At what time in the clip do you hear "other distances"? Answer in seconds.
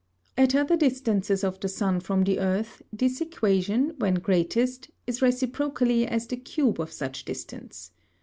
0.55-1.43